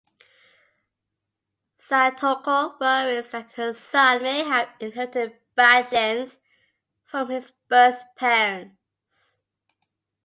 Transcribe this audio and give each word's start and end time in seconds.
Satoko 1.79 2.79
worries 2.79 3.29
that 3.29 3.51
her 3.53 3.71
son 3.71 4.23
may 4.23 4.43
have 4.43 4.73
inherited 4.79 5.37
bad 5.53 5.91
genes 5.91 6.39
from 7.05 7.29
his 7.29 7.51
birth 7.69 8.01
parents. 8.15 9.37